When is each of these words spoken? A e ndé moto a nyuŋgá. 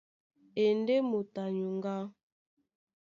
A 0.61 0.61
e 0.63 0.65
ndé 0.79 0.95
moto 1.09 1.39
a 1.45 1.53
nyuŋgá. 1.57 1.95